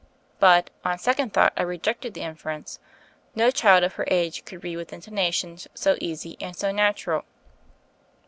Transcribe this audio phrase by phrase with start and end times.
[0.39, 2.79] But, on second thought, I rejected the inference:
[3.35, 7.23] no child of her age could read with intonations so easy and so natural.